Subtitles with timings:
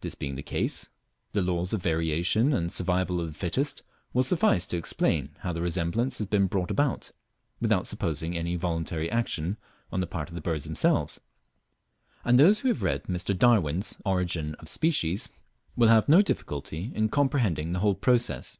[0.00, 0.88] This being case,
[1.32, 3.82] the laws of Variation and Survival of the Fittest,
[4.14, 7.12] will suffice to explain how the resemblance has been brought about,
[7.60, 9.58] without supposing any voluntary action
[9.92, 11.20] on the part of the birds themselves;
[12.24, 13.38] and those who have read Mr.
[13.38, 15.28] Darwin's "Origin of Species"
[15.76, 18.56] will have no difficulty in comprehending the whole process.